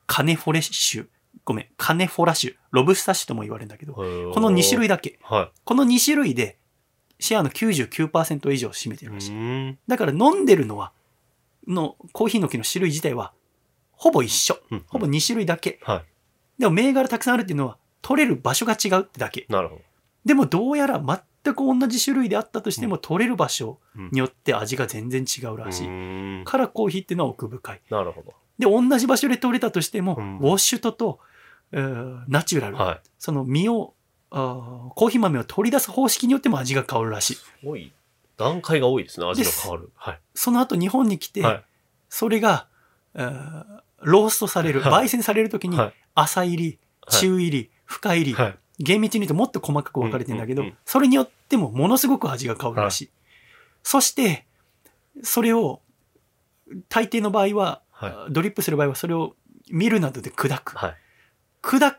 [0.09, 1.05] カネフォレ種、
[1.45, 4.33] ごめん、カネフォラ種、ロブスタ種とも言われるんだけど、うん。
[4.33, 6.59] この2種類だけ、はこの2種類で
[7.21, 9.09] シェアの99%以上を占めてい。
[9.09, 9.33] るらしい。
[9.33, 9.79] うん。
[9.87, 10.93] だから飲んでるのは、
[11.67, 13.33] のコーヒーの木の種類自体は、
[13.93, 14.59] ほぼ一緒。
[14.71, 15.79] うんほぼ2種類だけ。
[15.83, 16.03] は
[16.59, 19.43] でも銘柄たくさんあるっていうのは、取れる場所が違うってだけ。
[19.43, 19.47] い。
[19.53, 19.83] なるほど。
[20.25, 21.01] でもどうやら
[21.45, 25.87] 全く同じ種類であったとしても、取れる場所うんによって味が全然違うらしい。
[25.87, 25.91] う
[26.41, 27.81] んからコーヒーっていうのは奥深い。
[27.91, 28.33] なるほど。
[28.59, 31.21] で、同じ場所で取れたとしても、うんウォッシュトと、
[31.73, 33.01] えーナチュラル、はい。
[33.19, 33.95] その実を
[34.31, 37.35] あーコーヒー豆を取り出す方式によっても味が変わるらしい。
[37.35, 37.93] すごい。
[38.37, 39.27] 段階が多いですね。
[39.27, 39.91] 味の変わる。
[39.95, 40.21] はい。
[40.35, 41.65] その後日本に来て、はい。
[42.09, 42.67] それが、
[43.15, 43.65] えー
[44.01, 45.93] ローストされる、はい焙煎されるときに、はい。
[46.15, 48.59] 浅入り、中入り、深入り、はい。
[48.79, 53.11] 厳密に言うともっと細かく分かれてるんだけど、それによってもものすごく味が変わるらしい。
[53.83, 54.47] そして、
[55.23, 55.81] それを、
[56.89, 59.35] 大抵の場合は、はドリップする場合はそれを
[59.71, 60.77] ミルなどで砕く。
[60.77, 60.97] はい。
[61.63, 61.97] 砕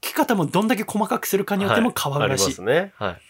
[0.00, 2.62] き方もどんだけ細かくするかによっても変わるらしい。
[2.62, 3.20] はい。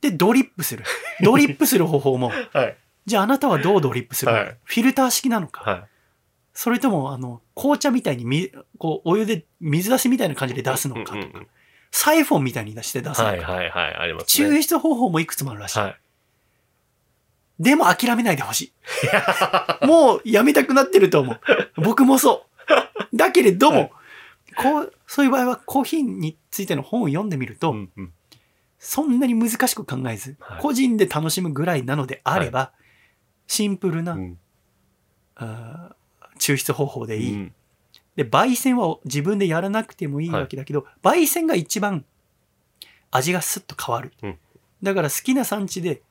[0.00, 0.84] で、ドリップする。
[1.22, 2.76] ドリップする方法も、 はい。
[3.06, 5.84] じゃああなたはどうドリップするの、はいフィルター式なのか、はい。
[6.52, 11.48] それとも、あの、紅茶みたいにみ、こう、お湯で水出しみたいな感じで出すのかとか、うんうんうん
[11.96, 14.12] サイフォンみたいに出して出すのか、はいはいはい。
[14.12, 14.18] ね。
[14.26, 15.94] 抽出方法もいくつもあるらしい。
[17.58, 17.62] はい。
[17.62, 18.72] でも諦めないでほし
[19.82, 19.86] い。
[19.86, 21.40] もうやめたくなってると思う。
[21.76, 22.46] 僕もそ
[23.12, 23.16] う。
[23.16, 23.92] だけれども、はい
[24.56, 28.12] こう、そういう場合はコーヒーについての本を読んでみると、うんうん
[28.86, 32.72] そんなに難しく考えず、はい個人で楽しむぐらいなのであれば、
[33.46, 34.38] シンプルな、うん
[36.38, 37.54] 抽出方法でいい、うん
[38.14, 42.04] で、焙煎は自分でやらなくてもいいわけだけど、焙煎が一番
[43.10, 44.12] 味がスッと変わる。
[44.22, 44.38] うん
[44.82, 46.02] だから好きな産地で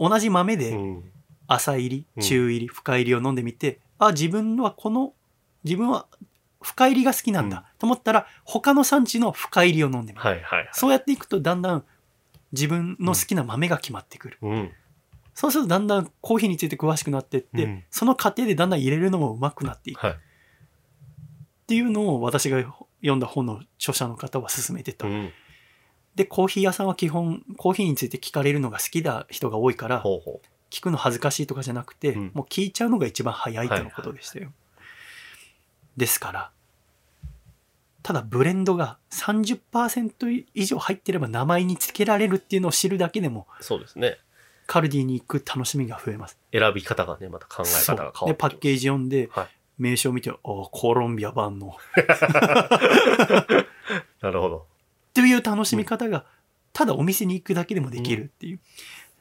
[0.00, 1.04] 同じ豆でうん。
[1.46, 5.12] 浅入り、うん中入り、深入りを飲んでみて、あ、自分はこの、
[5.64, 6.06] 自分は
[6.62, 10.24] 深入りが好きなんだ、うんと思ったら、他の産地の深入りを飲んでみる。
[10.24, 10.68] はいはいはい。
[10.72, 11.84] そうやっていくとだんだん
[12.52, 14.38] 自分の好きな豆が決まってくる。
[14.42, 14.70] うん。
[15.34, 20.06] そうするとだんだんコーヒーについて詳しくなっていって、うんその過程でだんだん入れるのも上手くなっていく。
[20.06, 20.14] はい。
[20.14, 20.16] っ
[21.66, 22.60] ていうのを私が
[23.00, 25.06] 読んだ本の著者の方は勧めてた。
[25.06, 25.32] うん。
[26.14, 34.52] で、コーヒー屋さんは基本コーヒーについて聞かれるのが好きな人が多いから、ほうほ聞くの恥ずかしいとかじゃなくて、うんもう聞いちゃうのが一番早いとのことでしたよ。
[35.96, 36.50] ですから、
[38.02, 43.64] ただブレンドが30%以上入ってれば名前につけられるっていうのを知るだけでも、う。
[43.64, 44.18] そうですね。
[44.66, 46.38] カルディに行く楽しみが増えます。
[46.52, 49.48] 選び方がね、また考え方が変わってで、パッケージ読んで、はい
[49.80, 51.74] 名称を見て、おコロンビア版の。
[54.20, 54.66] なるほど。
[55.14, 56.24] という楽しみ方が、
[56.72, 58.60] ただお店に行くだけでもできるっていう。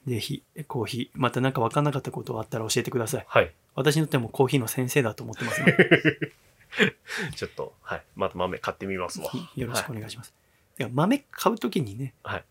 [0.07, 3.25] ぜひ、コーヒー、また何か分かんなかったことがあったら教えてください。
[3.27, 3.51] はい。
[3.75, 5.73] 私にとってもコーヒーの先生だと思ってますので、
[7.35, 8.03] ちょっと、はい。
[8.15, 9.31] また豆買ってみますわ。
[9.55, 10.33] よろしくお願いします。
[10.77, 12.43] では豆買うときにね、はい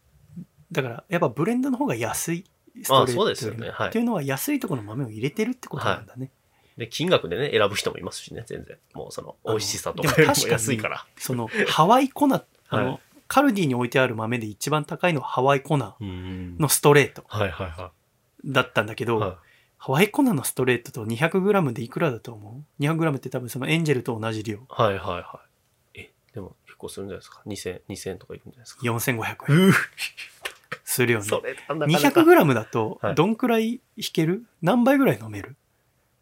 [0.70, 2.44] だからやっぱブレンドの方が安い
[2.82, 6.30] ストレートあそうですよねはいっていうのは安いところの豆を入れてるってことなんだね。
[6.76, 8.76] で、金額でね、選ぶ人もいますしね、全然。
[8.94, 11.06] もうその、美味しさとかでも安いから。
[11.16, 17.92] そのハワイコナ、あの、はいカルディに置いてある豆で一番高いのはハワイコナうんのストレートはいはいは
[18.44, 19.20] だったんだけど、い。
[19.20, 19.38] は
[19.76, 24.56] ハワイコナのストレートと 200g でいくらだと思う ?200g って多分そのエンジェルと同じ量。
[24.56, 25.40] いはいはいは
[25.94, 26.00] い。
[26.00, 29.72] え、でも結構するんじゃないですか？2000、2000とかいくんじゃないですか？4500円う
[30.84, 31.24] するよね。
[31.26, 34.46] それ、なかなか 200g だとはいどんくらい引ける？
[34.62, 35.56] 何杯ぐらい飲める？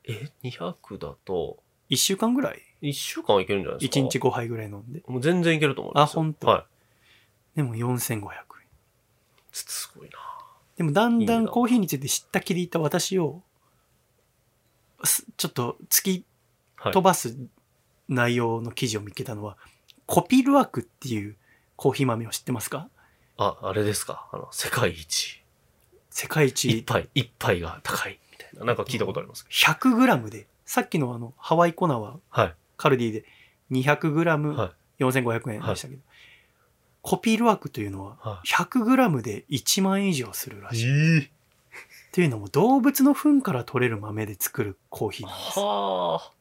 [0.04, 1.58] え、200だと、
[1.90, 5.02] 1週間ぐらい1週間はいけるんじゃないですか？1日5杯ぐらい飲んで。
[5.06, 6.20] もう全然いけると思いますよ。
[6.20, 6.64] あほんとはい。
[7.56, 8.30] でも4500円。
[9.52, 10.18] すごいな。
[10.76, 13.42] でもだんだんコーヒーについて知ったきりいた私を、
[15.02, 16.24] すちょっと突き
[16.76, 16.92] はい。
[16.92, 17.34] 飛ばす
[18.08, 19.56] 内容の記事を見つけたのは、
[20.04, 21.36] コピルワクっていう
[21.74, 22.88] コーヒー豆を知ってますか？
[23.38, 24.28] あ、あれですか？
[24.32, 25.42] あの、世界一。
[26.10, 28.20] 世界一一杯、一杯が高い。
[28.32, 28.66] みたいな。
[28.66, 29.46] なんか聞いたことあります？
[29.46, 32.18] け 100g で、さっきのあのハワイコナは。
[32.76, 33.24] カルディで
[33.70, 35.54] 200g4500 はい。
[35.56, 36.02] 円でしたけど、
[37.08, 40.76] コピルワクというのはは 100g で1万円以上するらい。
[40.76, 41.20] しい。
[41.20, 41.28] っ
[42.10, 45.60] ていうのも動物の糞から取れる豆で作るコーヒーなんです。
[45.60, 46.32] は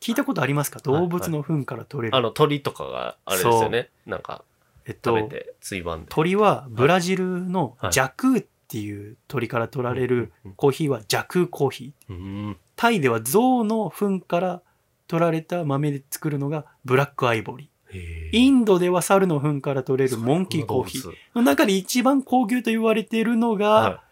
[0.00, 0.78] 聞いたことありますか？
[0.88, 2.16] はい動物の糞から取れあ。
[2.16, 2.26] ある。
[2.28, 3.88] の、鳥とかが、あれですよね。
[4.06, 4.44] なんか、
[4.86, 6.06] えっと食べ、て、追番で。
[6.08, 12.12] 鳥はブラジルのはいジャクーっていう鳥から取られるうんコーヒーはジャクーコーヒー。
[12.12, 12.14] う
[12.50, 12.56] ん。
[12.76, 14.62] タイでは象の糞から
[15.08, 17.69] 取られた豆で作るのがブラックアイボリー。
[17.92, 21.10] へインドでは猿の糞から取れるモンキーコーヒー。
[21.10, 21.14] ー。
[21.34, 24.02] の中で一番高級と言われているのが、は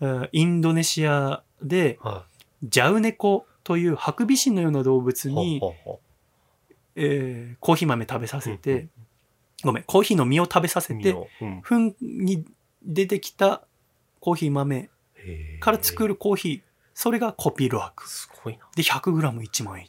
[0.00, 2.06] うんインドネシアでい。
[2.06, 2.24] は
[2.62, 5.32] ジャウネコというハクビシンのような動物い。
[5.32, 6.00] に、ほうほうほ
[6.96, 8.88] えーコーヒー豆食べさせうて、
[9.62, 12.44] ごめん、コーヒーの実を食べさせうて、うん糞に
[12.84, 13.62] 出てきた
[14.20, 14.90] コーヒー豆
[15.60, 16.60] から作るコーヒー、
[16.94, 18.08] それがコピーロアク。
[18.08, 18.66] すごいな。
[18.74, 19.86] で、100g1 万円。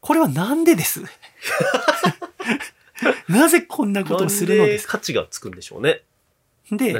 [0.00, 1.02] これはなんでです
[3.28, 4.98] なぜこんなことをするのですか？
[4.98, 6.02] 価値がつくんでしょうね。
[6.70, 6.94] で、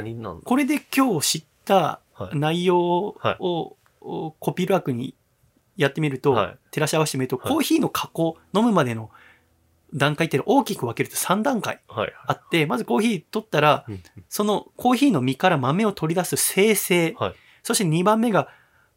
[0.45, 2.37] これで今日知ったはい。
[2.39, 3.37] 内容を、はい。
[3.39, 3.75] を
[4.39, 5.13] コピーラークに
[5.75, 6.57] やってみると、はい。
[6.71, 7.47] 照らし合わせてみると、はい。
[7.49, 9.11] コーヒーの加工、飲むまでの
[9.93, 12.13] 段階っていうのを大きく分けると3段階はい。
[12.25, 17.35] あって、まずコーヒー取ったら、うんそのコーヒーの実から豆を取り出す生成、はい。
[17.63, 18.47] そして2番目が、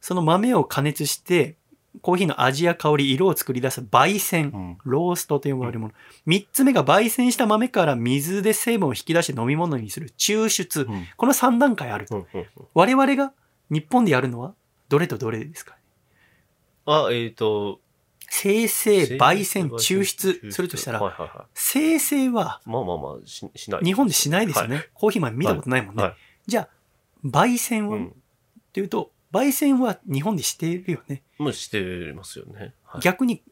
[0.00, 1.56] その豆を加熱して、
[2.02, 4.50] コーヒーの味や香り、色を作り出す焙煎。
[4.54, 5.94] うんローストと呼ばれるもの。
[6.24, 10.82] 三つ目が焙煎した豆から水で成分を引き出して飲み物にする抽出。
[10.82, 12.06] うんこの3段階ある。
[12.10, 13.32] うんうんうん我々が
[13.70, 14.54] 日本でやるのは
[14.88, 15.76] どれとどれですか？
[16.86, 17.80] あ、えっと、
[18.28, 23.84] 生成、焙煎、抽出抽するとしたら、はいはいは生成はいまあまあまあ、ししない。
[23.84, 24.86] 日本でしないですよね。
[24.94, 26.02] コーヒー豆見たことないもんね。
[26.04, 26.14] はい
[26.46, 26.68] じゃあ、
[27.26, 28.14] 焙煎は、っうん。
[28.72, 31.22] ていうと、焙煎は日本でしているよね。
[31.38, 32.74] もうしてますよね。
[32.84, 33.42] はい逆に、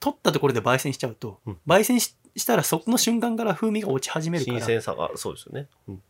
[0.00, 4.58] 取ったところで焙煎しちゃうと、うん焙煎ししたらそこの瞬間から風味が落ち始めるから。
[4.58, 5.68] 新鮮さが、そうですよね。
[5.88, 6.02] うん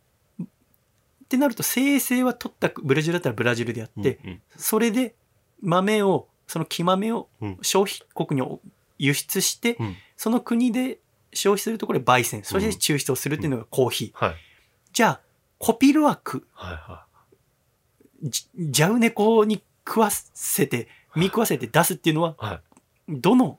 [1.26, 5.14] ってなると生成は取ったブラジルだったらブラジルでやって、うんそれで
[5.60, 8.60] 豆をその木豆をうん消費国に
[8.98, 11.00] 輸出して、うんその国で
[11.32, 14.36] 消費するところで焙煎そして抽出をするっていうのがコーヒー、はい。
[14.92, 15.20] じゃあ
[15.58, 17.05] コピルワークはいはジ
[18.22, 22.60] ジャウネコに食わせて見食わせて出すっていうのはいは
[23.08, 23.20] い。
[23.20, 23.58] どの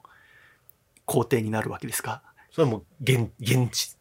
[1.06, 2.22] 工程になるわけですか？
[2.52, 3.96] それはもう現、現地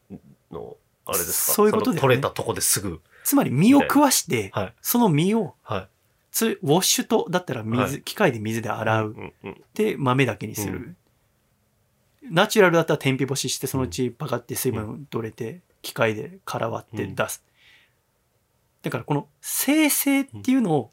[0.50, 1.52] のあれですか？
[1.52, 2.00] そういうことだよね。
[2.00, 3.00] 取れたとこですぐ。
[3.22, 4.74] つまり身を食わして、はい。
[4.82, 5.88] その身をはい。
[6.32, 8.02] つウォッシュとだったら水、はい。
[8.02, 9.62] 機械で水で洗う、うんうん。
[9.74, 10.96] で豆だけにする、う
[12.30, 17.44] ナチュラルだったら天日干ししてそのうちパカって水分取れて機械で殻割って出す、
[18.86, 20.90] だからこの生成っていうのを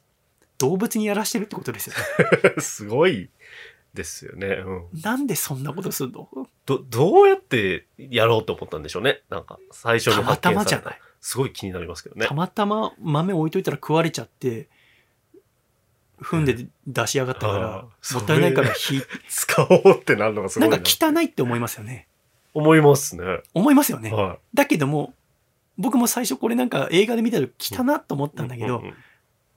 [0.58, 3.30] 動物にやらしてるってことですよね、 すごい
[3.94, 4.48] ですよね。
[4.48, 5.02] うん。
[5.02, 6.28] なんでそんなことするの？
[6.66, 9.22] ど、どうやってやろうと思ったんでしょうね？
[9.30, 12.34] なんか、最初にたま発見されたたまじゃないすごい気になりますけどねた。
[12.34, 14.68] またま豆置いといたら食われちゃって
[16.20, 20.90] 踏んで出し上がったからもったいないから火使おうってなるのがすごないんな。
[20.90, 22.08] か汚いって思いますよね
[22.54, 23.42] 思いますね。
[23.54, 25.14] 思いますよね、はだけども
[25.78, 28.94] 僕も最初これなんか映画で見たら汚なと思ったんだけど、うんうん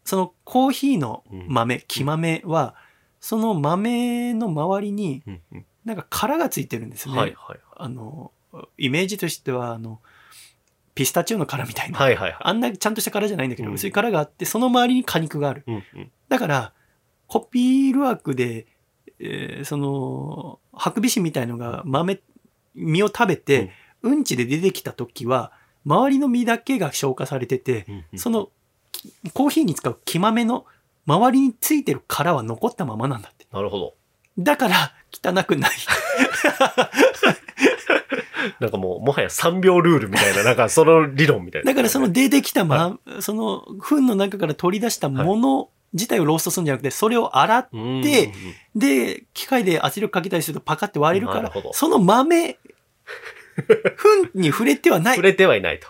[0.07, 2.77] そのコーヒーの豆、木豆は、
[3.19, 7.17] その豆の周りにうんうんなんか殻がついてるんですね。
[7.17, 8.31] はいはいあの、
[8.79, 10.01] イメージとしては、あの、
[10.95, 11.99] ピスタチオの殻みたいな。
[11.99, 12.39] はいはいはい。
[12.41, 15.65] あんなちゃんとした殻じゃないんだけど、うん薄い殻があって、その周りに果肉がある。
[15.67, 16.73] うんうんだから、
[17.27, 18.67] コピールワークで、
[19.19, 22.21] えーその、ハクビシンみたいのが豆、
[22.75, 25.53] 実を食べて、うんちで出てきた時は、
[25.87, 28.51] 周りの実だけが消化されてて、その
[28.93, 30.67] きコーヒーに使う木豆の
[31.07, 33.47] 周りについてる殻は残ったままなんだって。
[33.53, 33.95] なるほど。
[34.39, 35.71] だから汚くない。
[38.61, 41.73] なんかもう、もはや3秒ルールみたいな、なんかその理論みたいな。
[41.73, 48.33] だからその出てきたま、その糞の中から取り出したもの自体をローストするんじゃなくて、それを洗っうんうんうん、で
[48.75, 52.59] で、機械で圧力かけたりするとパカって割れるからその豆、
[53.97, 55.17] 糞に触れてはない。
[55.17, 55.89] 触れてはいないと。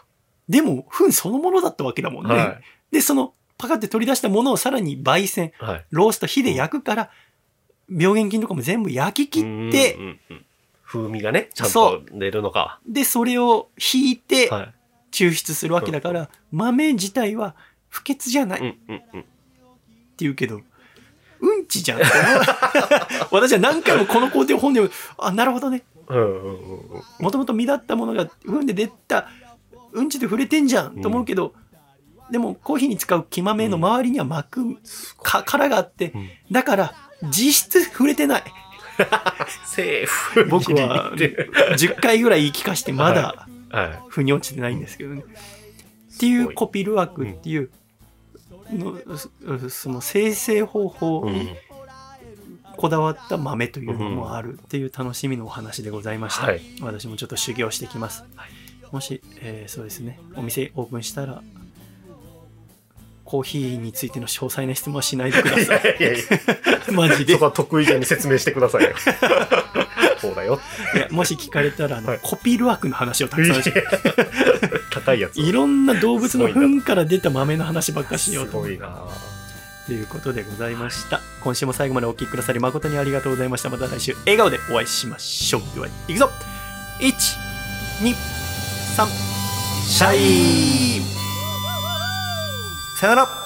[0.48, 2.34] でも、糞そのものだったわけだもんね。
[2.34, 5.64] はで、そのパカって取り出したものをさらに焙煎、い。
[5.64, 5.84] はい。
[5.90, 7.10] ロースト、火で焼くから、
[7.90, 10.42] 病原菌とかも全部焼き切って、うんうんうん
[10.86, 12.78] 風味がね、ちゃんそと出るのか。
[12.86, 14.72] で、それを引いては
[15.10, 17.56] 抽出するわけだから、豆自体は
[17.88, 18.68] 不潔じゃないい。
[18.68, 19.24] うってんうんうん。
[20.18, 20.60] 言うけど、
[21.40, 22.00] うんちじゃん。
[23.32, 24.80] 私は何回もこの工程を本で、
[25.18, 25.82] あ、なるほどね。
[26.08, 27.02] うんうんうんうん。
[27.20, 29.28] もともと実だったものが踏んで出た、
[29.92, 31.54] うんちで触れてんじゃんと思うけど、
[32.30, 34.76] でもコーヒーに使う木豆の周りには巻く、
[35.22, 36.28] か殻があって、うん。
[36.50, 36.94] だから
[37.30, 38.42] 実質触れてない。
[39.66, 40.44] セーフ。
[40.46, 45.24] 僕はギリギリ10回ぐらい言い聞かしてまだは腑に落ちてないんですけどね。
[46.14, 47.70] っていうコピールワークっていう
[48.72, 51.30] の、そその生成方法
[52.76, 56.46] こだわった豆というのもあるっていう楽しみのお話でございました。
[56.46, 58.24] はい私もちょっと修行してきます。
[58.92, 61.42] もし、えーそうですね、お店オープンしたら、
[63.24, 65.84] コーヒーについての詳細な質問はしないでくだいさい。
[65.84, 66.22] やいやいや、
[66.94, 67.32] マジで。
[67.32, 68.90] そこは得意げに説明してくださいよ。
[70.20, 70.60] そうだよ。
[70.94, 73.72] いやもし聞かれたらあの、はいコピールワークの話をたくさんし
[74.92, 75.40] 高いやつ。
[75.40, 78.96] いろんな動物の糞から出た豆の話ばっかしようとすごいな
[79.86, 81.20] ということでございました。
[81.42, 83.70] 今週も最後までお聴きくださり誠にありがとうございました。
[83.70, 85.62] また来週笑顔でお会いしましょう。
[85.74, 86.28] では、いくぞ
[87.00, 87.12] !1、
[88.02, 88.14] 2、
[88.96, 89.06] 3、
[89.86, 91.02] シャイ
[92.98, 93.45] さよなら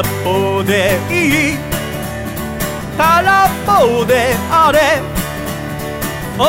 [0.00, 1.58] っぽでいい
[2.96, 5.00] 空っぽであれ
[6.38, 6.48] 恐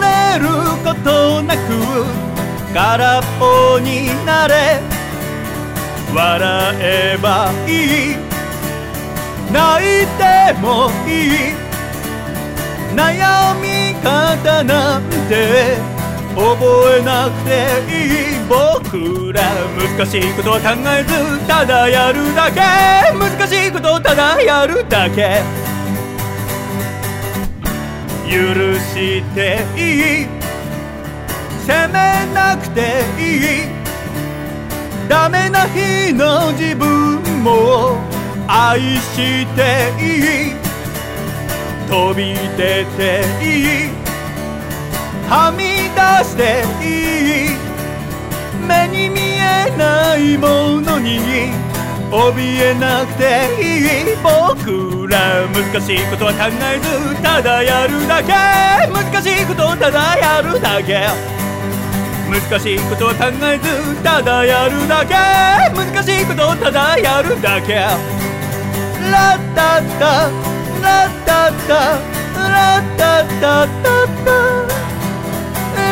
[0.00, 0.48] れる
[0.84, 2.26] ことなく
[2.72, 4.80] 空っぽになれ。
[6.14, 8.16] 笑えばいい。
[9.52, 11.08] 泣いてもい
[11.52, 11.66] い。
[12.94, 15.95] 悩み方なんて
[16.36, 17.50] 覚えなくて
[17.88, 19.40] いい僕ら
[19.96, 22.60] 難しいことは考えずただやるだけ
[23.18, 25.40] 難しいことをただやるだけ
[28.28, 30.26] 許していい
[31.64, 37.96] 責めなくていいダメな日の自分も
[38.46, 40.54] 愛していい
[41.88, 44.05] 飛び出ていい
[45.28, 46.84] はみ出してい
[47.52, 47.56] い
[48.66, 51.18] 目に見えないものに
[52.10, 53.64] 怯えなくてい
[54.12, 58.32] い僕ら難しいことは考えずただやるだけ。
[58.92, 61.08] 難しいことをただやるだけ。
[62.30, 65.14] 難しいことは考えずただやるだけ。
[65.74, 67.74] 難しいことをただやるだけ。
[69.10, 70.30] ラッタッタ
[70.82, 71.98] ラッタッタ
[72.48, 74.65] ラッタッタッタッタ。